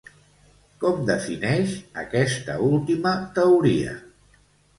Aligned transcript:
Com 0.83 1.03
defineix 1.09 1.75
aquesta 2.05 2.57
última 2.71 3.13
teoria? 3.37 3.95